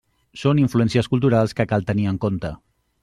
[0.43, 2.53] Són influències culturals que cal tenir en compte.